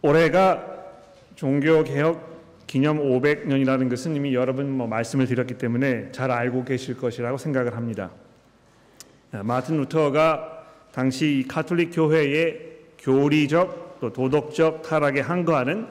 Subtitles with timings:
[0.00, 0.64] 올해가
[1.34, 2.28] 종교 개혁
[2.68, 8.10] 기념 500년이라는 것은 이미 여러분 뭐 말씀을 드렸기 때문에 잘 알고 계실 것이라고 생각을 합니다.
[9.32, 12.60] 아, 마틴 루터가 당시 카톨릭 교회의
[12.98, 15.86] 교리적 또 도덕적 타락에 항거하는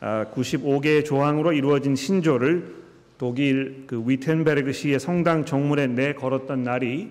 [0.00, 2.74] 95개의 아, 조항으로 이루어진 신조를
[3.18, 7.10] 독일 그 위텐베르그 시의 성당 정문에 내 걸었던 날이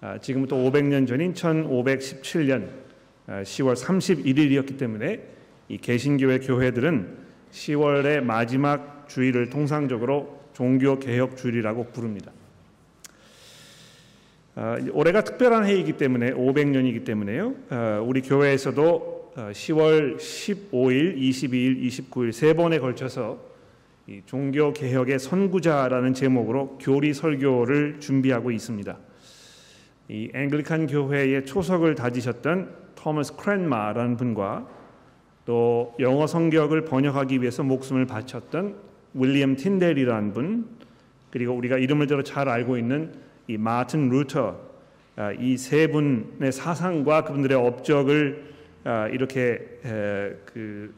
[0.00, 2.68] 아, 지금부터 500년 전인 1517년
[3.26, 5.33] 10월 31일이었기 때문에
[5.68, 12.32] 이 개신교회 교회들은 10월의 마지막 주일을 통상적으로 종교 개혁 주일이라고 부릅니다.
[14.56, 17.54] 어, 올해가 특별한 해이기 때문에 500년이기 때문에요.
[17.70, 23.40] 어, 우리 교회에서도 10월 15일, 22일, 29일 세 번에 걸쳐서
[24.26, 28.96] 종교 개혁의 선구자라는 제목으로 교리 설교를 준비하고 있습니다.
[30.08, 34.68] 이 Anglican 교회의 초석을 다지셨던 토머스 크랜마라는 분과
[35.46, 38.76] 또 영어 성경을 번역하기 위해서 목숨을 바쳤던
[39.14, 40.66] 윌리엄 틴델이라는 분
[41.30, 43.12] 그리고 우리가 이름을 들어 잘 알고 있는
[43.48, 44.74] 이 마틴 루터
[45.16, 48.52] 아, 이 세 분의 사상과 그분들의 업적을
[48.84, 49.60] 아, 이렇게
[50.44, 50.92] 그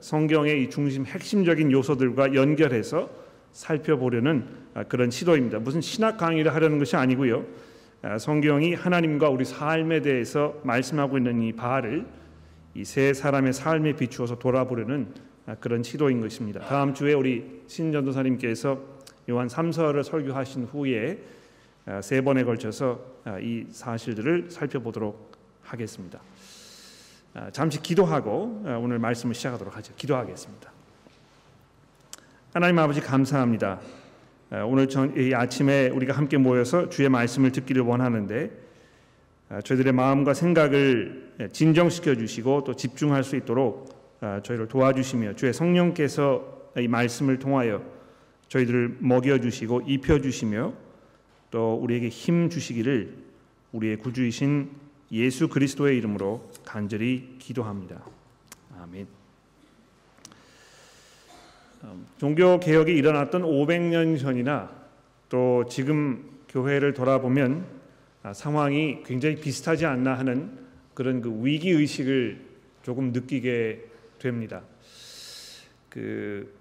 [0.00, 3.08] 성경의 이 중심 핵심적인 요소들과 연결해서
[3.52, 5.58] 살펴보려는 아, 그런 시도입니다.
[5.58, 7.44] 무슨 신학 강의를 하려는 것이 아니고요.
[8.18, 12.06] 성경이 하나님과 우리 삶에 대해서 말씀하고 있는 이 바를
[12.74, 15.12] 이 세 사람의 삶에 비추어서 돌아보려는
[15.58, 16.60] 그런 시도인 것입니다.
[16.60, 18.80] 다음 주에 우리 신전도사님께서
[19.30, 21.18] 요한 3서를 설교하신 후에
[21.86, 26.20] 아, 세 번에 걸쳐서 아, 이 사실들을 살펴보도록 하겠습니다.
[27.34, 29.92] 아, 잠시 기도하고 오늘 말씀을 시작하도록 하죠.
[29.96, 30.70] 기도하겠습니다.
[32.52, 33.80] 하나님 아버지 감사합니다.
[34.66, 38.50] 오늘 이 아침에 우리가 함께 모여서 주의 말씀을 듣기를 원하는데
[39.64, 47.38] 저희들의 마음과 생각을 진정시켜 주시고 또 집중할 수 있도록 저희를 도와주시며 주의 성령께서 이 말씀을
[47.40, 47.82] 통하여
[48.48, 50.72] 저희들을 먹여 주시고 입혀 주시며
[51.50, 53.14] 또 우리에게 힘 주시기를
[53.72, 54.70] 우리의 구주이신
[55.12, 58.00] 예수 그리스도의 이름으로 간절히 기도합니다.
[58.80, 59.06] 아멘.
[61.82, 64.70] 음, 종교 개혁이 일어났던 500년 전이나
[65.28, 67.79] 또 지금 교회를 돌아보면 아,
[68.34, 70.50] 상황이 굉장히 비슷하지 않나 하는
[70.94, 72.40] 그런 그 위기 의식을
[72.82, 73.84] 조금 느끼게
[74.18, 74.62] 됩니다.
[75.88, 76.54] 그,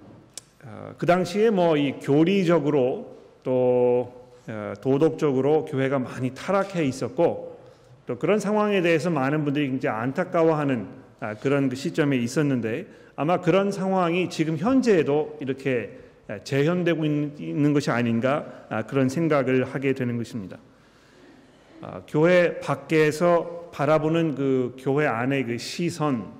[0.63, 7.59] 아, 그 당시에 뭐 이 교리적으로 또 어, 도덕적으로 교회가 많이 타락해 있었고
[8.07, 10.87] 또 그런 상황에 대해서 많은 분들이 이제 안타까워하는
[11.19, 17.91] 아, 그런 그 시점에 있었는데 아마 그런 상황이 지금 현재에도 이렇게 아, 재현되고 있는 것이
[17.91, 20.57] 아닌가 아, 그런 생각을 하게 되는 것입니다.
[22.07, 26.33] 교회 밖에서 바라보는 그 교회 안의 그 시선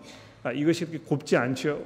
[0.53, 1.81] 이것이 곱지 않죠.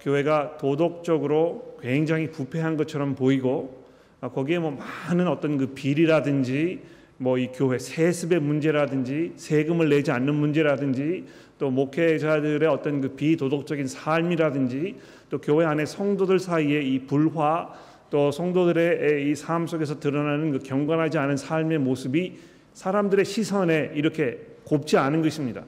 [0.00, 3.82] 교회가 도덕적으로 굉장히 부패한 것처럼 보이고
[4.20, 6.80] 아, 거기에 뭐 많은 어떤 그 비리라든지
[7.18, 11.24] 뭐 이 교회 세습의 문제라든지 세금을 내지 않는 문제라든지
[11.58, 14.96] 또 목회자들의 어떤 그 비도덕적인 삶이라든지
[15.30, 17.68] 또 교회 안에 성도들 사이에 이 불화
[18.10, 22.38] 또 성도들의 이 삶 속에서 드러나는 그 경건하지 않은 삶의 모습이
[22.72, 25.64] 사람들의 시선에 이렇게 곱지 않은 것입니다.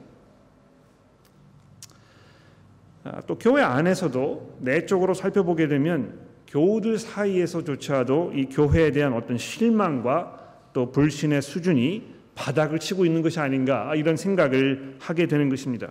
[3.03, 10.39] 아, 또 교회 안에서도 내적으로 살펴보게 되면 교우들 사이에서조차도 이 교회에 대한 어떤 실망과
[10.73, 15.89] 또 불신의 수준이 바닥을 치고 있는 것이 아닌가 이런 생각을 하게 되는 것입니다.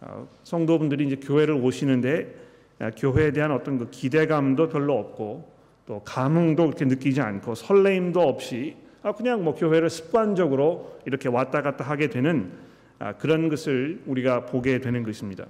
[0.00, 2.34] 어, 성도분들이 이제 교회를 오시는데
[2.80, 5.52] 아, 교회에 대한 어떤 그 기대감도 별로 없고
[5.86, 11.84] 또 감흥도 그렇게 느끼지 않고 설레임도 없이 아, 그냥 뭐 교회를 습관적으로 이렇게 왔다 갔다
[11.84, 12.52] 하게 되는
[12.98, 15.46] 아, 그런 것을 우리가 보게 되는 것입니다.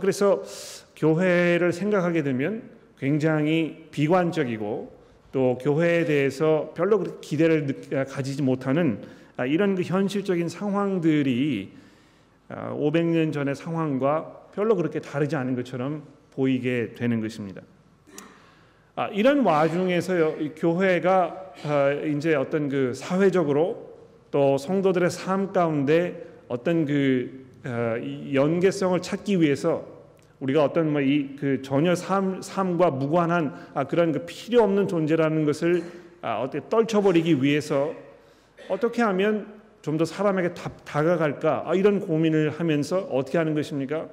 [0.00, 0.42] 그래서
[0.96, 2.62] 교회를 생각하게 되면
[2.98, 4.98] 굉장히 비관적이고
[5.32, 9.02] 또 교회에 대해서 별로 기대를 가지지 못하는
[9.36, 11.72] 아, 이런 그 현실적인 상황들이
[12.50, 16.02] 500년 아, 전의 상황과 별로 그렇게 다르지 않은 것처럼
[16.32, 17.62] 보이게 되는 것입니다.
[18.98, 21.52] 아, 이런 와중에서 교회가
[22.16, 23.92] 이제 어떤 그 사회적으로
[24.32, 27.46] 또 성도들의 삶 가운데 어떤 그
[28.34, 29.86] 연계성을 찾기 위해서
[30.40, 35.44] 우리가 어떤 뭐 이 그 전혀 삶 삶과 무관한 아, 그런 그 필요 없는 존재라는
[35.44, 35.84] 것을
[36.20, 37.94] 아, 어떻게 떨쳐버리기 위해서
[38.68, 39.46] 어떻게 하면
[39.80, 44.08] 좀 더 사람에게 다, 다가갈까 아, 이런 고민을 하면서 어떻게 하는 것입니까?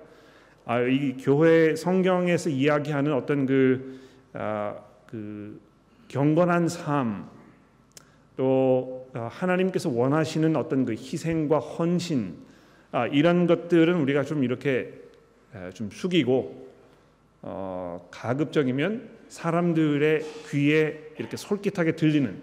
[0.66, 4.05] 아, 이 교회 성경에서 이야기하는 어떤 그, 아,
[5.08, 5.60] 그
[6.08, 7.30] 경건한 삶,
[8.38, 12.36] 또 아, 하나님께서 원하시는 어떤 그 희생과 헌신
[12.92, 14.94] 아, 이런 것들은 우리가 좀 이렇게
[15.74, 16.68] 좀 숙이고
[17.42, 22.36] 어, 가급적이면 사람들의 귀에 이렇게 솔깃하게 들리는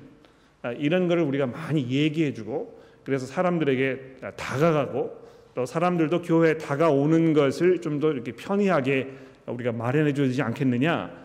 [0.63, 5.23] 아, 이런 것을 우리가 많이 얘기해주고 그래서 사람들에게 다가가고
[5.55, 9.11] 또 사람들도 교회에 다가오는 것을 좀 더 이렇게 편리하게
[9.47, 10.95] 우리가 마련해 주지 않겠느냐?
[10.95, 11.22] 아,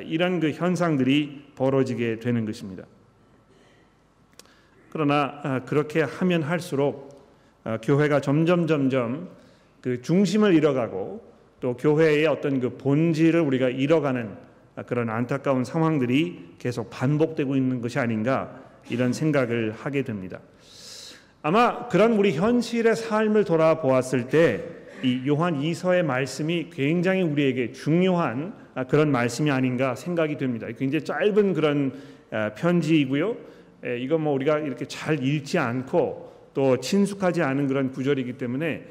[0.00, 2.84] 이런 그 현상들이 벌어지게 되는 것입니다.
[4.90, 7.12] 그러나 아, 그렇게 하면 할수록
[7.82, 9.28] 교회가 점점 점점
[9.80, 14.36] 그 중심을 잃어가고 또 교회의 어떤 그 본질을 우리가 잃어가는
[14.86, 18.60] 그런 안타까운 상황들이 계속 반복되고 있는 것이 아닌가
[18.90, 20.40] 이런 생각을 하게 됩니다.
[21.42, 28.54] 아마 그런 우리 현실의 삶을 돌아보았을 때 이 요한 2서의 말씀이 굉장히 우리에게 중요한
[28.88, 30.66] 그런 말씀이 아닌가 생각이 됩니다.
[30.78, 31.92] 굉장히 짧은 그런
[32.56, 33.36] 편지이고요.
[34.00, 38.86] 이건 뭐 우리가 이렇게 잘 읽지 않고 또 친숙하지 않은 그런 구절이기 때문에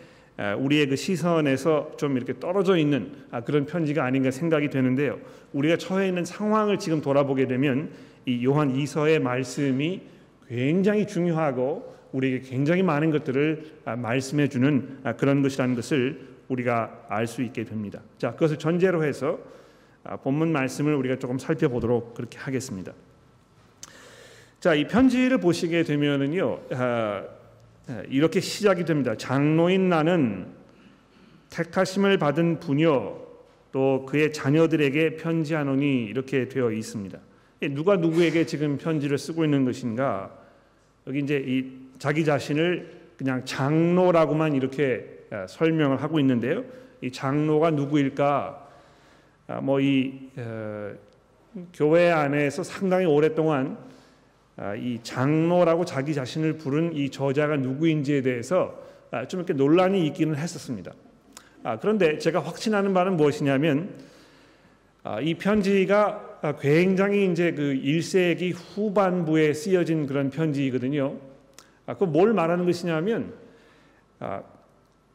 [0.58, 5.20] 우리의 그 시선에서 좀 이렇게 떨어져 있는 아, 그런 편지가 아닌가 생각이 되는데요.
[5.54, 7.92] 우리가 처해 있는 상황을 지금 돌아보게 되면
[8.26, 10.02] 이 요한 2서의 말씀이
[10.48, 17.28] 굉장히 중요하고 우리에게 굉장히 많은 것들을 아, 말씀해 주는 아, 그런 것이라는 것을 우리가 알
[17.28, 18.02] 수 있게 됩니다.
[18.18, 19.40] 자, 그것을 전제로 해서
[20.24, 22.94] 본문 말씀을 우리가 조금 살펴보도록 그렇게 하겠습니다.
[24.60, 26.60] 자, 이 편지를 보시게 되면은요.
[27.90, 29.16] 예, 이렇게 시작이 됩니다.
[29.18, 30.48] 장로인 나는
[31.50, 33.20] 택하심을 받은 부녀
[33.72, 37.18] 또 그의 자녀들에게 편지하노니 이렇게 되어 있습니다.
[37.64, 40.32] 예, 누가 누구에게 지금 편지를 쓰고 있는 것인가?
[41.08, 41.66] 여기 이제 이
[41.98, 46.64] 자기 자신을 그냥 장로라고만 이렇게 예, 설명을 하고 있는데요.
[47.02, 48.61] 이 장로가 누구일까?
[49.52, 50.94] 아, 뭐이 어,
[51.74, 53.78] 교회 안에서 상당히 오랫동안
[54.56, 58.82] 아, 이 장로라고 자기 자신을 부른 이 저자가 누구인지에 대해서
[59.12, 60.94] 아, 좀 이렇게 논란이 있기는 했었습니다.
[61.64, 63.94] 아, 그런데 제가 확신하는 바는 무엇이냐면
[65.22, 71.18] 이 편지가 굉장히 이제 그 1세기 후반부에 쓰여진 그런 편지이거든요.
[71.98, 73.34] 그뭘 말하는 것이냐면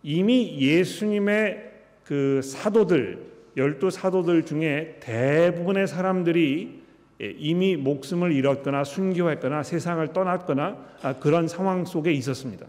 [0.03, 1.71] 이미 예수님의
[2.05, 6.83] 그 사도들 열두 사도들 중에 대부분의 사람들이
[7.23, 12.67] 예, 이미 목숨을 잃었거나 순교했거나 세상을 떠났거나 아, 그런 상황 속에 있었습니다.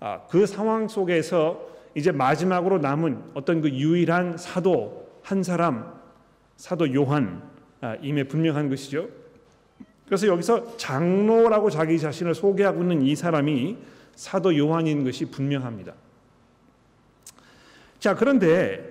[0.00, 5.98] 아, 그 상황 속에서 이제 마지막으로 남은 어떤 그 유일한 사도 한 사람
[6.56, 7.42] 사도 요한
[7.80, 7.96] 아,
[8.28, 9.08] 분명한 것이죠.
[10.04, 13.78] 그래서 여기서 장로라고 자기 자신을 소개하고 있는 이 사람이
[14.14, 15.94] 사도 요한인 것이 분명합니다.
[17.98, 18.87] 자, 그런데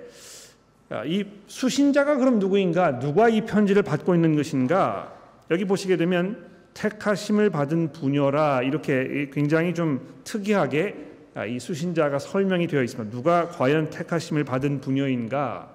[1.06, 3.00] 이 수신자가 그럼 누구인가?
[3.00, 5.14] 누가 이 편지를 받고 있는 것인가?
[5.52, 12.82] 여기 보시게 되면 택하심을 받은 부녀라 이렇게 굉장히 좀 특이하게 아, 이 수신자가 설명이 되어
[12.82, 13.16] 있습니다.
[13.16, 15.70] 누가 과연 택하심을 받은 부녀인가?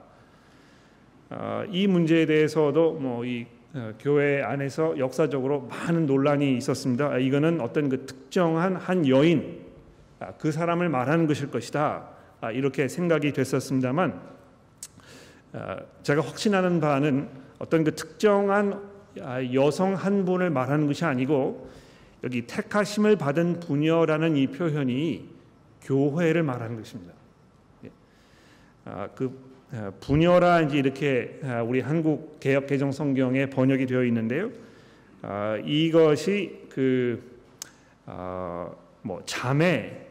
[1.30, 7.12] 아, 이 문제에 대해서도 뭐이 어, 교회 안에서 역사적으로 많은 논란이 있었습니다.
[7.12, 9.60] 아, 이거는 어떤 그 특정한 한 여인
[10.38, 12.08] 그 사람을 말하는 것일 것이다.
[12.52, 14.20] 이렇게 생각이 됐었습니다만 아,
[16.02, 17.28] 제가 확신하는 바는
[17.58, 18.80] 어떤 그 특정한
[19.20, 21.70] 아, 여성 한 분을 말하는 것이 아니고
[22.24, 25.28] 여기 택하심을 받은 부녀라는 이 표현이
[25.82, 27.12] 교회를 말하는 것입니다.
[27.84, 27.90] 예.
[28.86, 29.52] 아, 그
[30.00, 34.50] 부녀라 이제 이렇게 우리 한국 개역 개정 성경에 번역이 되어 있는데요.
[35.64, 37.32] 이것이 그
[39.02, 40.06] 뭐 자매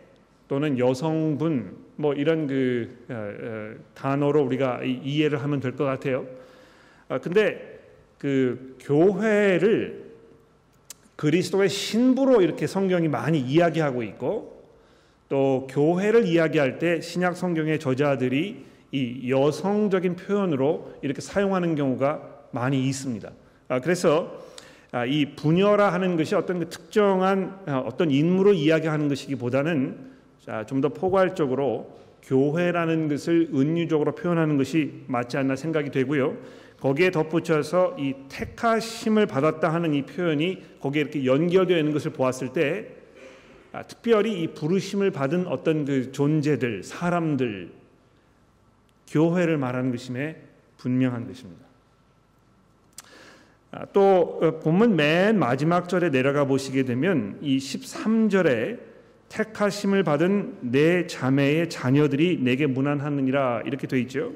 [0.52, 6.26] 또는 여성분 뭐 이런 그 어, 어, 단어로 우리가 이해를 하면 될 것 같아요.
[7.08, 7.80] 아, 근데
[8.18, 10.12] 그 교회를
[11.16, 14.66] 그리스도의 신부로 이렇게 성경이 많이 이야기하고 있고
[15.30, 23.32] 또 교회를 이야기할 때 신약 성경의 저자들이 이 여성적인 표현으로 이렇게 사용하는 경우가 많이 있습니다.
[23.70, 24.38] 아, 그래서
[24.92, 30.11] 아, 이 부녀라 하는 것이 어떤 그 특정한 어떤 인물을 이야기하는 것이기보다는
[30.68, 36.38] 좀 더 포괄적으로 교회라는 것을 은유적으로 표현하는 것이 맞지 않나 생각이 되고요.
[36.80, 42.88] 거기에 덧붙여서 이 택하심을 받았다 하는 이 표현이 거기에 이렇게 연결되어 있는 것을 보았을 때
[43.72, 47.72] 아, 특별히 이 부르심을 받은 어떤 그 존재들, 사람들,
[49.08, 50.38] 교회를 말하는 것임에
[50.78, 51.66] 분명한 것입니다.
[53.72, 58.91] 아, 또 어, 본문 맨 마지막 절에 내려가 보시게 되면 이 13절에
[59.32, 64.34] 택하심을 받은 내 자매의 자녀들이 내게 문안하느니라 이렇게 돼 있죠.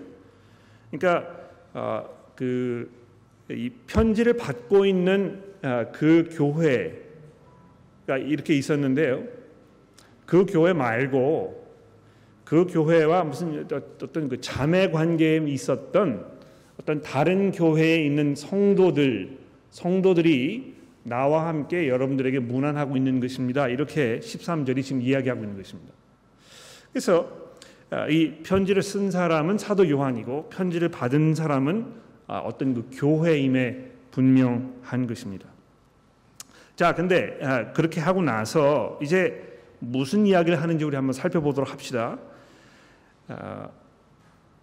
[0.90, 1.28] 그러니까
[1.74, 9.26] 어, 그이 편지를 받고 있는 어, 그 교회가 이렇게 있었는데요.
[10.26, 11.66] 그 교회 말고
[12.46, 16.26] 그 교회와 무슨 어떤 그 자매 관계에 있었던
[16.80, 19.38] 어떤 다른 교회에 있는 성도들
[19.72, 20.75] 성도들이
[21.08, 23.68] 나와 함께 여러분들에게 문안하고 있는 것입니다.
[23.68, 25.94] 이렇게 13절이 지금 이야기하고 있는 것입니다.
[26.92, 27.32] 그래서
[27.92, 31.94] 아, 이 편지를 쓴 사람은 사도 요한이고 편지를 받은 사람은
[32.26, 35.48] 아, 어떤 그 교회임에 분명한 것입니다.
[36.76, 42.18] 자, 근데 아, 그렇게 하고 나서 이제 무슨 이야기를 하는지 우리 한번 살펴보도록 합시다.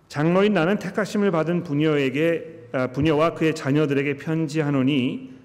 [0.09, 5.42] 장로인 나는 택하심을 받은 부녀에게 부녀와 그의 자녀들에게 편지하노니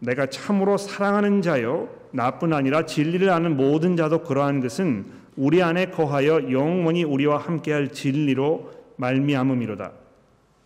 [0.00, 6.50] 내가 참으로 사랑하는 자요 나뿐 아니라 진리를 아는 모든 자도 그러한 것은 우리 안에 거하여
[6.50, 9.92] 영원히 우리와 함께할 진리로 말미암음이로다.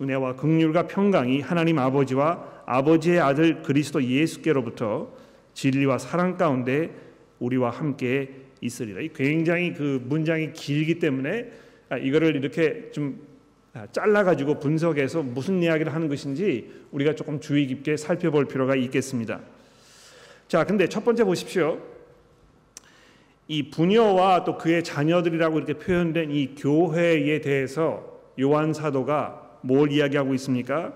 [0.01, 5.13] 은혜와 긍휼과 평강이 하나님 아버지와 아버지의 아들 그리스도 예수께로부터
[5.55, 6.91] 진리와 사랑 가운데
[7.41, 9.01] 우리와 함께 있으리라.
[9.15, 11.51] 굉장히 그 문장이 길기 때문에
[11.89, 13.30] 아, 이거를 이렇게 좀 아,
[13.93, 19.41] 잘라가지고 분석해서 무슨 이야기를 하는 것인지 우리가 조금 주의 깊게 살펴볼 필요가 있겠습니다.
[20.49, 21.81] 자, 근데 첫 번째 보십시오.
[23.47, 30.95] 이 부녀와 또 그의 자녀들이라고 이렇게 표현된 이 교회에 대해서 요한 사도가 뭘 이야기하고 있습니까?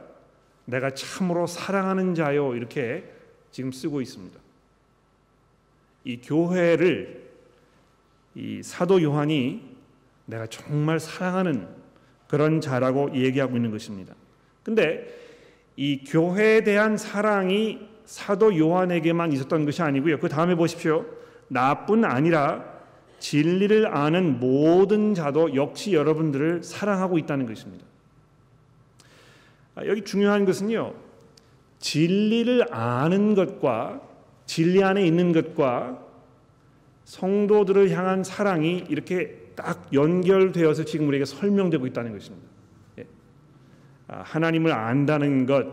[0.65, 3.05] 내가 참으로 사랑하는 자요 이렇게
[3.51, 4.39] 지금 쓰고 있습니다.
[6.05, 7.31] 이 교회를
[8.35, 9.63] 이 사도 요한이
[10.27, 11.69] 내가 정말 사랑하는
[12.35, 14.13] 그런 자라고 얘기하고 있는 것입니다.
[14.65, 15.07] 근데
[15.77, 20.19] 이 교회에 대한 사랑이 사도 요한에게만 있었던 것이 아니고요.
[20.19, 21.07] 그 다음에 보십시오.
[21.47, 22.65] 나뿐 아니라
[23.21, 27.87] 진리를 아는 모든 자도 역시 여러분들을 사랑하고 있다는 것입니다.
[29.77, 30.93] 아, 여기 중요한 것은요.
[31.79, 34.01] 진리를 아는 것과
[34.47, 36.03] 진리 안에 있는 것과
[37.05, 42.49] 성도들을 향한 사랑이 이렇게 딱 연결되어서 지금 우리에게 설명되고 있다는 것입니다.
[42.99, 43.07] 예.
[44.09, 45.67] 아, 하나님을 안다는 것,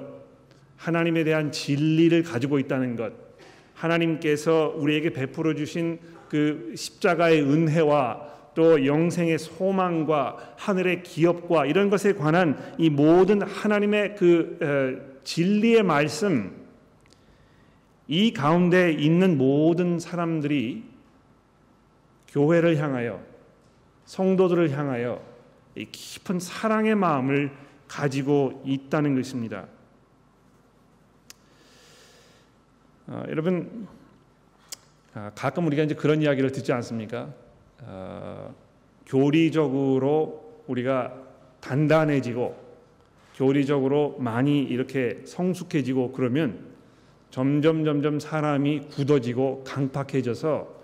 [0.78, 3.14] 하나님에 대한 진리를 가지고 있다는 것,
[3.74, 12.58] 하나님께서 우리에게 베풀어 주신 그 십자가의 은혜와 또 영생의 소망과 하늘의 기업과 이런 것에 관한
[12.78, 16.62] 이 모든 하나님의 그 진리의 말씀
[18.08, 20.84] 이 가운데 있는 모든 사람들이
[22.28, 23.31] 교회를 향하여
[24.12, 25.22] 성도들을 향하여
[25.74, 27.50] 깊은 사랑의 마음을
[27.88, 29.68] 가지고 있다는 것입니다.
[33.08, 33.88] 아, 여러분
[35.14, 37.34] 아, 가끔 우리가 이제 그런 이야기를 듣지 않습니까?
[37.86, 38.50] 아,
[39.06, 41.14] 교리적으로 우리가
[41.62, 42.62] 단단해지고
[43.38, 46.66] 교리적으로 많이 이렇게 성숙해지고 그러면
[47.30, 50.82] 점점 점점 사람이 굳어지고 강팍해져서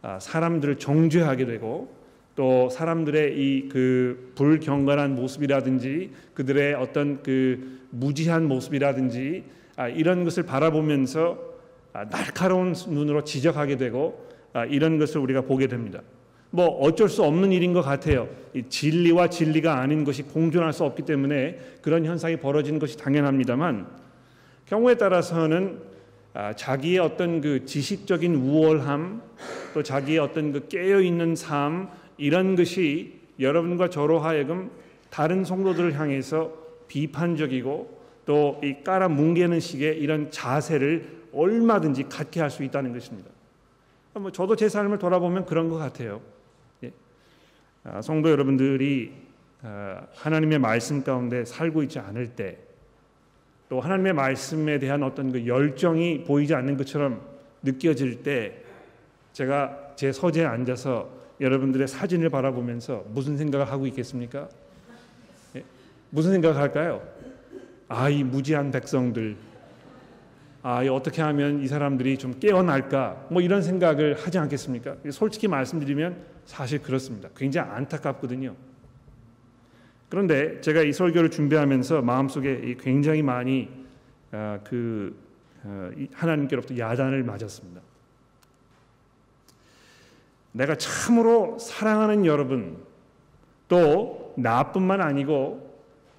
[0.00, 1.99] 아, 사람들을 정죄하게 되고
[2.40, 9.44] 또 사람들의 이 그 불경건한 모습이라든지 그들의 어떤 그 무지한 모습이라든지
[9.76, 11.38] 아, 이런 것을 바라보면서
[11.92, 16.00] 아, 날카로운 눈으로 지적하게 되고 아, 이런 것을 우리가 보게 됩니다.
[16.48, 18.26] 뭐 어쩔 수 없는 일인 것 같아요.
[18.70, 23.86] 진리와 진리가 아닌 것이 공존할 수 없기 때문에 그런 현상이 벌어지는 것이 당연합니다만
[24.64, 25.78] 경우에 따라서는
[26.56, 29.20] 자기의 어떤 그 지식적인 우월함
[29.74, 34.70] 또 자기의 어떤 그 깨어 있는 삶 이런 것이 여러분과 저로 하여금
[35.10, 36.52] 다른 성도들을 향해서
[36.88, 43.30] 비판적이고 또 이 깔아 뭉개는 식의 이런 자세를 얼마든지 갖게 할 수 있다는 것입니다.
[44.14, 46.20] 뭐 저도 제 삶을 돌아보면 그런 것 같아요.
[46.84, 46.92] 예.
[47.84, 49.12] 아, 성도 여러분들이
[49.62, 52.58] 아, 하나님의 말씀 가운데 살고 있지 않을 때,
[53.68, 57.20] 또 하나님의 말씀에 대한 어떤 그 열정이 보이지 않는 것처럼
[57.62, 58.62] 느껴질 때,
[59.32, 64.48] 제가 제 서재에 앉아서 여러분들의 사진을 바라보면서 무슨 생각을 하고 있겠습니까?
[65.56, 65.64] 예?
[66.10, 67.02] 무슨 생각을 할까요?
[67.88, 69.36] 아, 이 무지한 백성들.
[70.62, 73.28] 아, 어떻게 하면 이 사람들이 좀 깨어날까?
[73.30, 74.96] 뭐 이런 생각을 하지 않겠습니까?
[75.10, 77.30] 솔직히 말씀드리면 사실 그렇습니다.
[77.34, 78.54] 굉장히 안타깝거든요.
[80.10, 83.68] 그런데 제가 이 설교를 준비하면서 마음속에 굉장히 많이
[84.32, 85.16] 아, 그
[85.64, 87.80] 아, 하나님께로부터 야단을 맞았습니다.
[90.52, 92.78] 내가 참으로 사랑하는 여러분
[93.68, 95.70] 또 나뿐만 아니고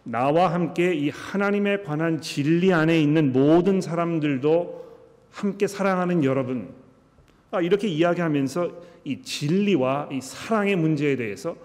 [0.04, 4.82] 나와 함께 이 하나님에 관한 진리 안에 있는 모든 사람들도
[5.32, 6.74] 함께 사랑하는 여러분
[7.52, 8.72] 아, 이렇게 이야기하면서
[9.04, 11.56] 이 진리와 이 사랑의 문제에 대해서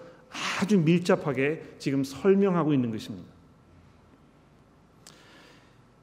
[0.59, 3.27] 아주 밀접하게 지금 설명하고 있는 것입니다.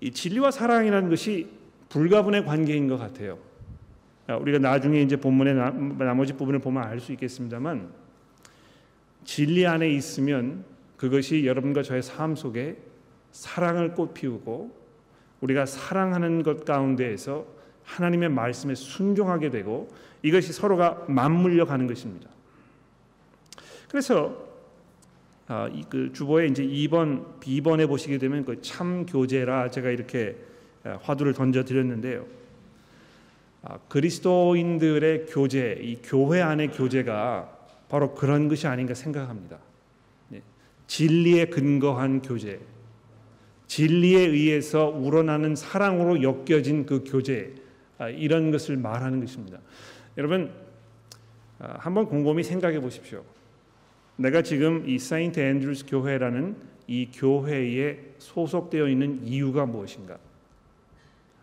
[0.01, 1.49] 이 진리와 사랑이라는 것이
[1.89, 3.39] 불가분의 관계인 것 같아요.
[4.29, 7.91] 우리가 나중에 이제 본문의 나 머지 부분을 보면 알 수 있겠습니다만
[9.25, 10.65] 진리 안에 있으면
[10.97, 12.77] 그것이 여러분과 저의 삶 속에
[13.33, 14.85] 사랑을 꽃피우고
[15.41, 17.47] 우리가 사랑하는 것 가운데에서
[17.85, 19.89] 하나님의 말씀에 순종하게 되고
[20.23, 22.31] 이것이 서로가 맞물려 가는 것입니다.
[23.91, 24.43] 그래서
[25.47, 30.37] 아, 그 주보에 이제 2번, B번에 보시게 되면 그 참 교제라 제가 이렇게
[30.85, 32.25] 아, 화두를 던져 드렸는데요.
[33.67, 37.51] 아, 그리스도인들의 교제, 이 교회 안의 교제가
[37.89, 39.59] 바로 그런 것이 아닌가 생각합니다.
[40.29, 40.43] 네.
[40.87, 42.61] 진리에 근거한 교제,
[43.67, 47.55] 진리에 의해서 우러나는 사랑으로 엮여진 그 교제,
[47.97, 49.61] 아, 이런 것을 말하는 것입니다.
[50.19, 50.53] 여러분
[51.59, 53.25] 아, 한번 곰곰이 생각해 보십시오.
[54.17, 56.57] 내가 지금 이 사인트 앤드루스 교회라는
[56.87, 60.19] 이 교회에 소속되어 있는 이유가 무엇인가?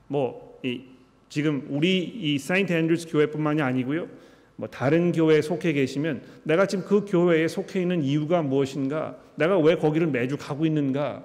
[0.08, 0.84] 뭐 이,
[1.32, 4.10] 지금 우리 이 사인트 앤드루스 교회뿐만이 아니고요.
[4.58, 9.16] 뭐 다른 교회에 속해 계시면 내가 지금 그 교회에 속해 있는 이유가 무엇인가?
[9.36, 11.24] 내가 왜 거기를 매주 가고 있는가?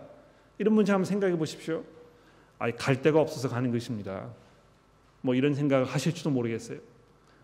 [0.58, 1.82] 이런 문제 한번 생각해 보십시오.
[2.60, 4.28] 아니 갈 데가 없어서 가는 것입니다.
[5.22, 6.78] 뭐 이런 생각을 하실지도 모르겠어요.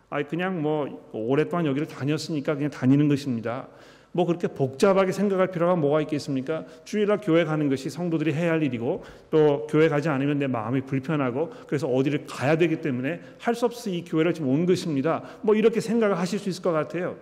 [0.08, 3.66] 아니 그냥 뭐 오랫동안 여기를 다녔으니까 그냥 다니는 것입니다.
[4.12, 6.64] 뭐 그렇게 복잡하게 생각할 필요가 뭐가 있겠습니까?
[6.84, 11.50] 주일날 교회 가는 것이 성도들이 해야 할 일이고 또 교회 가지 않으면 내 마음이 불편하고
[11.66, 15.22] 그래서 어디를 가야 되기 때문에 할 수 없어 이 교회를 지금 온 것입니다.
[15.42, 17.16] 뭐 이렇게 생각을 하실 수 있을 것 같아요.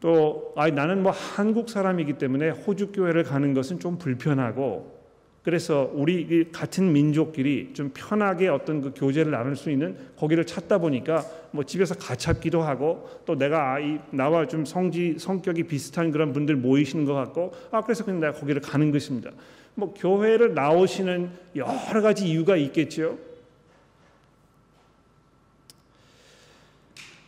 [0.00, 4.99] 또 아니 나는 뭐 한국 사람이기 때문에 호주 교회를 가는 것은 좀 불편하고
[5.42, 11.24] 그래서 우리 같은 민족끼리 좀 편하게 어떤 그 교제를 나눌 수 있는 거기를 찾다 보니까
[11.50, 17.06] 뭐 집에서 가찾기도 하고 또 내가 아이 나와 좀 성지 성격이 비슷한 그런 분들 모이시는
[17.06, 19.30] 것 같고 아 그래서 그냥 내가 거기를 가는 것입니다.
[19.74, 23.18] 뭐 교회를 나오시는 여러 가지 이유가 있겠죠.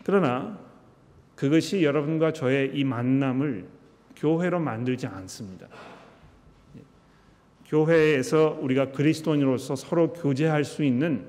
[0.05, 0.59] 그러나
[1.35, 3.65] 그것이 여러분과 저의 이 만남을
[4.17, 5.69] 교회로 만들지 않습니다.
[7.73, 11.25] 교회에서 우리가 그리스도인으로서 서로 교제할 수 있는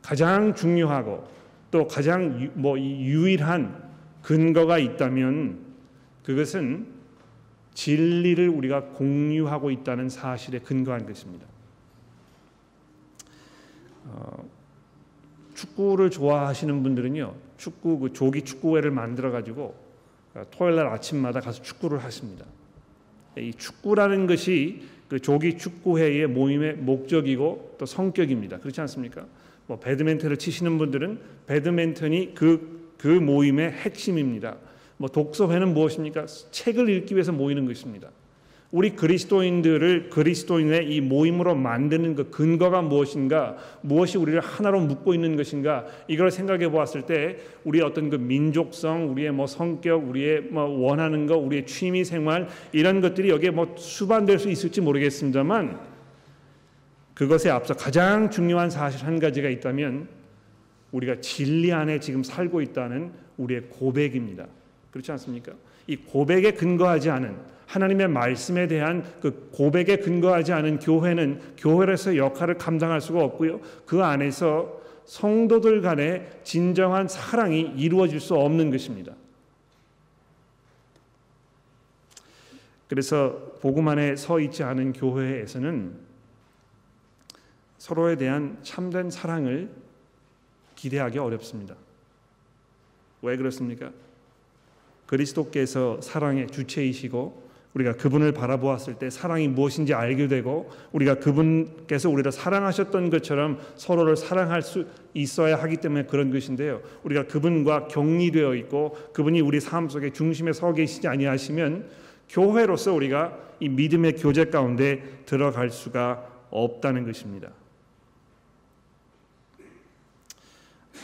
[0.00, 1.28] 가장 중요하고
[1.70, 3.90] 또 가장 유, 뭐 유일한
[4.22, 5.58] 근거가 있다면
[6.22, 6.86] 그것은
[7.74, 11.46] 진리를 우리가 공유하고 있다는 사실에 근거한 것입니다.
[14.06, 14.48] 어,
[15.54, 19.76] 축구를 좋아하시는 분들은요, 축구 그 조기 축구회를 만들어 가지고
[20.34, 22.46] 어, 토요일 날 아침마다 가서 축구를 하십니다.
[23.36, 28.58] 이 축구라는 것이 그 조기 축구회의 모임의 목적이고 또 성격입니다.
[28.58, 29.26] 그렇지 않습니까?
[29.66, 34.56] 뭐 배드민턴을 치시는 분들은 배드민턴이 그, 그 모임의 핵심입니다.
[34.96, 36.26] 뭐 독서회는 무엇입니까?
[36.26, 38.10] 책을 읽기 위해서 모이는 것입니다.
[38.70, 45.86] 우리 그리스도인들을 그리스도인의 이 모임으로 만드는 그 근거가 무엇인가, 무엇이 우리를 하나로 묶고 있는 것인가,
[46.06, 51.36] 이걸 생각해 보았을 때 우리의 어떤 그 민족성, 우리의 뭐 성격, 우리의 뭐 원하는 것,
[51.36, 55.80] 우리의 취미 생활 이런 것들이 여기에 뭐 수반될 수 있을지 모르겠습니다만
[57.14, 60.08] 그것에 앞서 가장 중요한 사실 한 가지가 있다면
[60.92, 64.46] 우리가 진리 안에 지금 살고 있다는 우리의 고백입니다.
[64.90, 65.52] 그렇지 않습니까?
[65.86, 73.00] 이 고백에 근거하지 않은 하나님의 말씀에 대한 그 고백에 근거하지 않은 교회는 교회로서 역할을 감당할
[73.00, 73.60] 수가 없고요.
[73.84, 79.12] 그 안에서 성도들 간의 진정한 사랑이 이루어질 수 없는 것입니다.
[82.88, 86.08] 그래서 복음 안에 서 있지 않은 교회에서는
[87.76, 89.70] 서로에 대한 참된 사랑을
[90.74, 91.76] 기대하기 어렵습니다.
[93.20, 93.92] 왜 그렇습니까?
[95.06, 103.10] 그리스도께서 사랑의 주체이시고 우리가 그분을 바라보았을 때 사랑이 무엇인지 알게 되고 우리가 그분께서 우리를 사랑하셨던
[103.10, 106.80] 것처럼 서로를 사랑할 수 있어야 하기 때문에 그런 것인데요.
[107.04, 111.88] 우리가 그분과 격리되어 있고 그분이 우리 삶 속에 중심에 서 계시지 아니하시면
[112.28, 117.50] 교회로서 우리가 이 믿음의 교제 가운데 들어갈 수가 없다는 것입니다.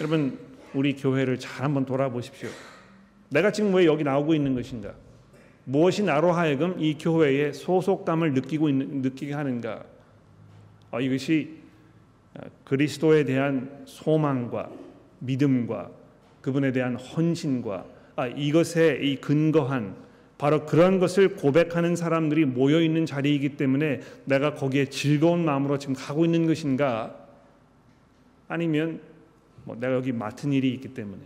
[0.01, 0.39] 여러분
[0.73, 2.49] 우리 교회를 잘 한번 돌아보십시오.
[3.29, 4.95] 내가 지금 왜 여기 나오고 있는 것인가?
[5.65, 9.85] 무엇이 나로 하여금 이 교회에 소속감을 느끼고 있는, 느끼게 하는가?
[10.91, 11.65] 어, 이것이
[12.65, 14.71] 그리스도에 대한 소망과
[15.21, 15.91] 믿음과
[16.41, 19.97] 그분에 대한 헌신과 아, 이것에 이 근거한
[20.37, 26.25] 바로 그런 것을 고백하는 사람들이 모여 있는 자리이기 때문에 내가 거기에 즐거운 마음으로 지금 가고
[26.25, 27.17] 있는 것인가?
[28.49, 29.01] 아니면
[29.65, 31.23] 뭐 내가 여기 맡은 일이 있기 때문에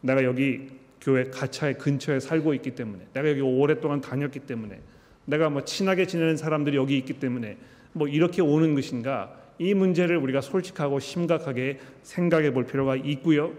[0.00, 0.68] 내가 여기
[1.00, 4.80] 교회 가차의 근처에 살고 있기 때문에 내가 여기 오랫동안 다녔기 때문에
[5.24, 7.56] 내가 뭐 친하게 지내는 사람들이 여기 있기 때문에
[7.92, 13.54] 뭐 이렇게 오는 것인가 이 문제를 우리가 솔직하고 심각하게 생각해 볼 필요가 있고요.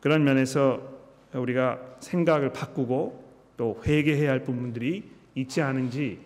[0.00, 0.80] 그런 면에서
[1.32, 3.24] 우리가 생각을 바꾸고
[3.56, 6.20] 또 회개해야 할 부분들이 있지 않은지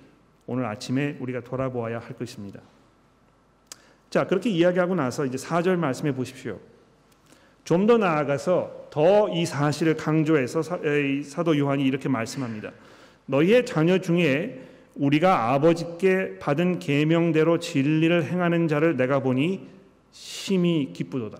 [0.46, 2.60] 오늘 아침에 우리가 돌아보아야 할 것입니다.
[4.10, 6.60] 자, 그렇게 이야기하고 나서 이제 4절 말씀해 보십시오.
[7.64, 10.62] 좀 더 나아가서 더 이 사실을 강조해서
[11.24, 12.72] 사도 요한이 이렇게 말씀합니다.
[13.26, 14.60] 너희의 자녀 중에
[14.94, 19.66] 우리가 아버지께 받은 계명대로 진리를 행하는 자를 내가 보니
[20.10, 21.38] 심히 기쁘도다.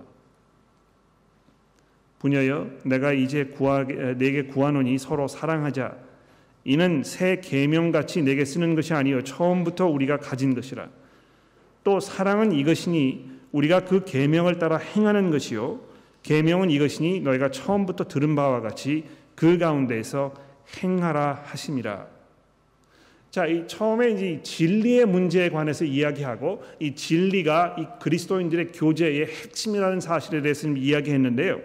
[2.18, 5.94] 부녀여 내가 이제 구하 내게 구하노니 서로 사랑하자.
[6.64, 10.88] 이는 새 계명같이 내게 쓰는 것이 아니요 처음부터 우리가 가진 것이라.
[11.84, 15.91] 또 사랑은 이것이니 우리가 그 계명을 따라 행하는 것이요
[16.22, 19.04] 계명은 이것이니 너희가 처음부터 들은 바와 같이
[19.34, 20.34] 그 가운데에서
[20.82, 22.06] 행하라 하심이라.
[23.30, 30.42] 자, 이 처음에 이제 진리의 문제에 관해서 이야기하고 이 진리가 이 그리스도인들의 교제의 핵심이라는 사실에
[30.42, 31.60] 대해서 이야기했는데요.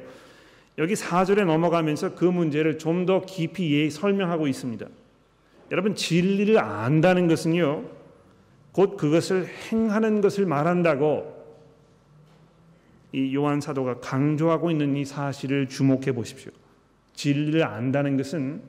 [0.78, 4.86] 여기 4절에 넘어가면서 그 문제를 좀 더 깊이 설명하고 있습니다.
[5.72, 7.84] 여러분 진리를 안다는 것은요.
[8.72, 11.37] 곧 그것을 행하는 것을 말한다고
[13.14, 16.52] 이 요한 사도가 강조하고 있는 이 사실을 주목해 보십시오.
[17.14, 18.62] 진리를 안다는 것은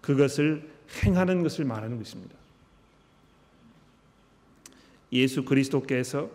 [0.00, 0.68] 그것을
[1.04, 2.34] 행하는 것을 말하는 것입니다.
[5.12, 6.30] 예수 그리스도께서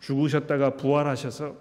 [0.00, 1.54] 죽으셨다가 부활하셔서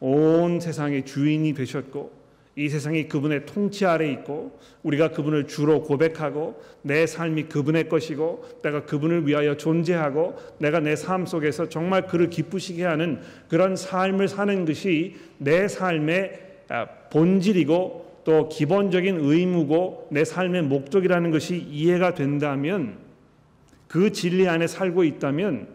[0.00, 2.23] 온 세상의 주인이 되셨고
[2.56, 8.84] 이 세상이 그분의 통치 아래 있고 우리가 그분을 주로 고백하고 내 삶이 그분의 것이고 내가
[8.84, 15.16] 그분을 위하여 존재하고 내가 내 삶 속에서 정말 그를 기쁘시게 하는 그런 삶을 사는 것이
[15.38, 22.96] 내 삶의 아, 본질이고 또 기본적인 의무고 내 삶의 목적이라는 것이 이해가 된다면
[23.86, 25.68] 그 진리 안에 살고 있다면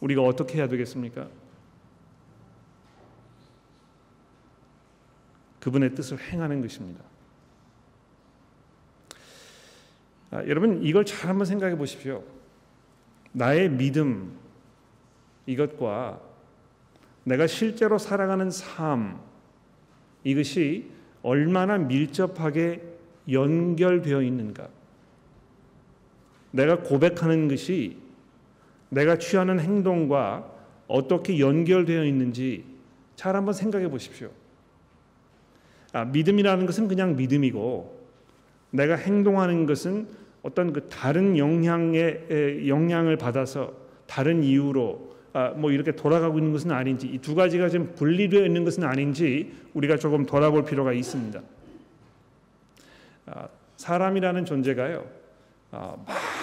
[0.00, 1.28] 우리가 어떻게 해야 되겠습니까?
[5.64, 7.02] 그분의 뜻을 행하는 것입니다.
[10.30, 12.22] 아, 여러분 이걸 잘 한번 생각해 보십시오.
[13.32, 14.36] 나의 믿음
[15.46, 16.20] 이것과
[17.24, 19.18] 내가 실제로 살아가는 삶
[20.22, 20.90] 이것이
[21.22, 22.82] 얼마나 밀접하게
[23.30, 24.68] 연결되어 있는가.
[26.50, 27.96] 내가 고백하는 것이
[28.90, 30.46] 내가 취하는 행동과
[30.88, 32.66] 어떻게 연결되어 있는지
[33.16, 34.30] 잘 한번 생각해 보십시오.
[35.94, 38.04] 아, 믿음이라는 것은 그냥 믿음이고
[38.72, 40.08] 내가 행동하는 것은
[40.42, 43.72] 어떤 그 다른 영향의 영향을 받아서
[44.06, 48.64] 다른 이유로 아, 뭐 이렇게 돌아가고 있는 것은 아닌지 이 두 가지가 좀 분리되어 있는
[48.64, 51.40] 것은 아닌지 우리가 조금 돌아볼 필요가 있습니다.
[53.26, 55.06] 아, 사람이라는 존재가요
[55.70, 55.96] 아,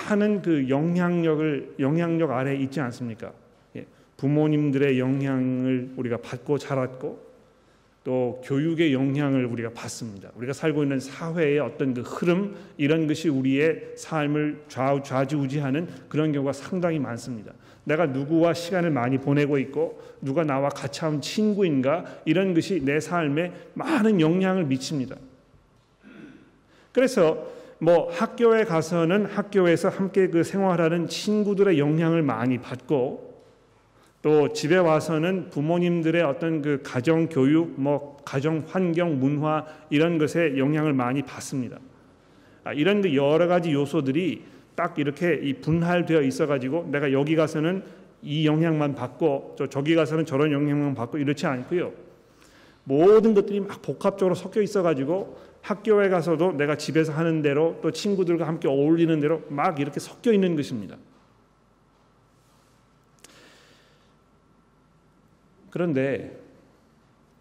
[0.09, 3.33] 많은 그 영향력을 영향력 아래 있지 않습니까?
[3.75, 3.85] 예,
[4.15, 7.30] 부모님들의 영향을 우리가 받고 자랐고
[8.03, 10.29] 또 교육의 영향을 우리가 받습니다.
[10.35, 16.53] 우리가 살고 있는 사회의 어떤 그 흐름 이런 것이 우리의 삶을 좌우 좌지우지하는 그런 경우가
[16.53, 17.53] 상당히 많습니다.
[17.83, 23.53] 내가 누구와 시간을 많이 보내고 있고 누가 나와 같이 한 친구인가 이런 것이 내 삶에
[23.75, 25.15] 많은 영향을 미칩니다.
[26.91, 27.47] 그래서
[27.79, 33.30] 뭐 학교에 가서는 학교에서 함께 그 생활하는 친구들의 영향을 많이 받고
[34.21, 40.93] 또 집에 와서는 부모님들의 어떤 그 가정 교육, 뭐 가정 환경, 문화 이런 것에 영향을
[40.93, 41.79] 많이 받습니다.
[42.63, 44.43] 아, 이런 그 여러 가지 요소들이
[44.75, 47.83] 딱 이렇게 이 분할되어 있어가지고 내가 여기 가서는
[48.21, 51.91] 이 영향만 받고 저 저기 가서는 저런 영향만 받고 이렇지 않고요.
[52.83, 58.67] 모든 것들이 막 복합적으로 섞여 있어가지고 학교에 가서도 내가 집에서 하는 대로 또 친구들과 함께
[58.67, 60.97] 어울리는 대로 막 이렇게 섞여 있는 것입니다.
[65.71, 66.39] 그런데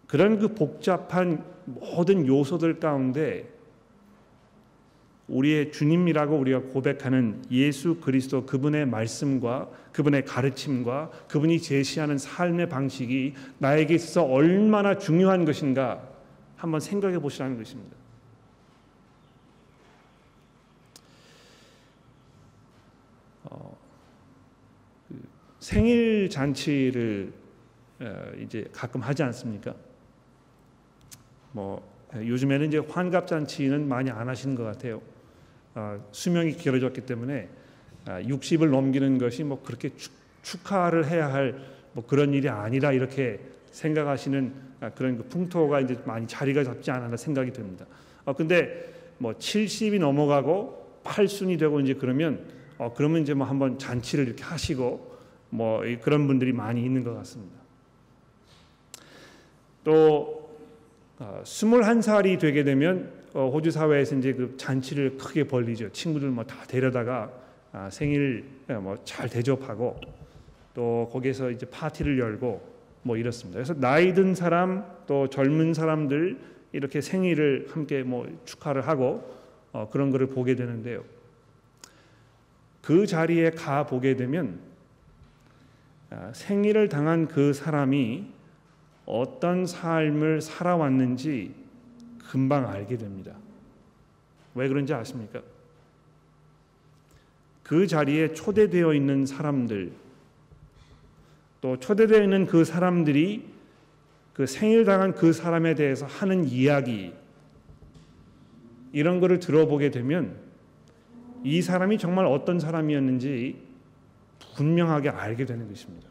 [0.07, 3.47] 그런 그 복잡한 모든 요소들 가운데
[5.27, 13.95] 우리의 주님이라고 우리가 고백하는 예수 그리스도 그분의 말씀과 그분의 가르침과 그분이 제시하는 삶의 방식이 나에게
[13.95, 16.05] 있어서 얼마나 중요한 것인가
[16.57, 17.95] 한번 생각해 보시라는 것입니다.
[23.45, 23.77] 어,
[25.07, 25.21] 그
[25.59, 27.40] 생일 잔치를 어,
[28.41, 29.75] 이제 가끔 하지 않습니까?
[31.51, 35.01] 뭐 요즘에는 이제 환갑 잔치는 많이 안 하시는 것 같아요.
[35.73, 37.47] 아, 수명이 길어졌기 때문에
[38.05, 39.91] 60을 아, 넘기는 것이 뭐 그렇게
[40.41, 43.39] 축하를 해야 할 뭐 그런 일이 아니라 이렇게
[43.71, 47.85] 생각하시는 아, 그런 그 풍토가 이제 많이 자리가 잡지 않았나 생각이 듭니다.
[48.25, 54.25] 어 근데 뭐 70이 넘어가고 8순이 되고 이제 그러면 어 그러면 이제 뭐 한번 잔치를
[54.27, 55.17] 이렇게 하시고
[55.49, 57.60] 뭐 그런 분들이 많이 있는 것 같습니다.
[59.83, 60.49] 또
[61.19, 65.89] 어, 21살이 되게 되면 어, 호주 사회에서 이제 그 잔치를 크게 벌리죠.
[65.91, 67.31] 친구들 뭐 다 데려다가
[67.71, 69.99] 아, 생일 뭐 잘 대접하고
[70.73, 72.69] 또 거기에서 이제 파티를 열고
[73.03, 73.57] 뭐 이렇습니다.
[73.57, 76.37] 그래서 나이 든 사람 또 젊은 사람들
[76.73, 79.23] 이렇게 생일을 함께 뭐 축하를 하고
[79.71, 81.03] 어, 그런 것을 보게 되는데요.
[82.81, 84.59] 그 자리에 가 보게 되면
[86.09, 88.27] 아, 생일을 당한 그 사람이
[89.11, 91.53] 어떤 삶을 살아왔는지
[92.29, 93.35] 금방 알게 됩니다.
[94.55, 95.41] 왜 그런지 아십니까?
[97.61, 99.91] 그 자리에 초대되어 있는 사람들
[101.59, 103.49] 또 초대되어 있는 그 사람들이
[104.33, 107.13] 그 생일 당한 그 사람에 대해서 하는 이야기
[108.93, 110.37] 이런 거를 들어보게 되면
[111.43, 113.61] 이 사람이 정말 어떤 사람이었는지
[114.55, 116.10] 분명하게 알게 되는 것입니다.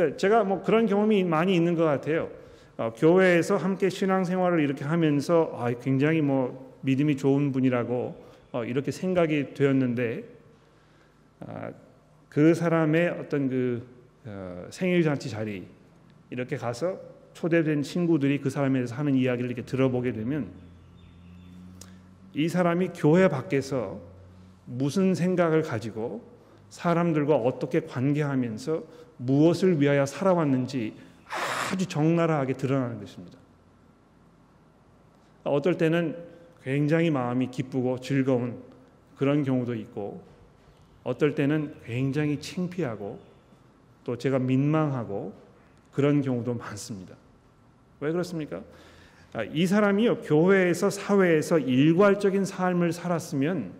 [0.00, 2.30] 그러니까 제가 뭐 그런 경험이 많이 있는 것 같아요.
[2.78, 9.52] 어, 교회에서 함께 신앙생활을 이렇게 하면서 아, 굉장히 뭐 믿음이 좋은 분이라고 어, 이렇게 생각이
[9.52, 10.24] 되었는데
[11.40, 11.70] 아,
[12.30, 13.86] 그 사람의 어떤 그
[14.24, 15.66] 어, 생일 잔치 자리
[16.30, 16.98] 이렇게 가서
[17.34, 20.48] 초대된 친구들이 그 사람에 대해서 하는 이야기를 이렇게 들어보게 되면
[22.32, 24.00] 이 사람이 교회 밖에서
[24.64, 26.22] 무슨 생각을 가지고
[26.70, 30.94] 사람들과 어떻게 관계하면서 무엇을 위하여 살아왔는지
[31.70, 33.38] 아주 적나라하게 드러나는 것입니다.
[35.44, 36.16] 어떨 때는
[36.62, 38.62] 굉장히 마음이 기쁘고 즐거운
[39.16, 40.22] 그런 경우도 있고
[41.04, 43.18] 어떨 때는 굉장히 창피하고
[44.04, 45.32] 또 제가 민망하고
[45.92, 47.14] 그런 경우도 많습니다.
[48.00, 48.62] 왜 그렇습니까?
[49.32, 53.72] 아, 이 사람이요 교회에서 사회에서 일괄적인 삶을 살았으면